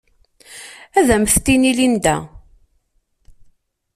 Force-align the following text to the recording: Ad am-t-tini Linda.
Ad 0.99 1.07
am-t-tini 1.15 1.71
Linda. 1.77 2.15